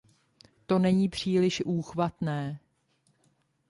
To 0.65 0.79
není 0.79 1.09
příliš 1.09 1.61
úchvatné! 1.65 2.59